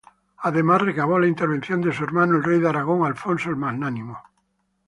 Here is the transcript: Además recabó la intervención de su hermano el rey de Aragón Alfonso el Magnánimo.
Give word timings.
Además 0.37 0.81
recabó 0.81 1.19
la 1.19 1.27
intervención 1.27 1.79
de 1.79 1.93
su 1.93 2.03
hermano 2.03 2.37
el 2.37 2.43
rey 2.43 2.59
de 2.59 2.67
Aragón 2.69 3.05
Alfonso 3.05 3.51
el 3.51 3.55
Magnánimo. 3.55 4.17